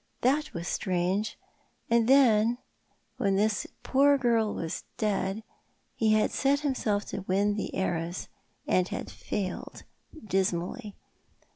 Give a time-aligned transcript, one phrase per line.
[0.21, 1.37] That was strange.
[1.87, 2.57] And then,
[3.17, 5.43] when this poor girl was dead,
[5.95, 8.27] he had set himself to win the heiress—
[8.67, 9.83] and had failed
[10.25, 10.95] dismally.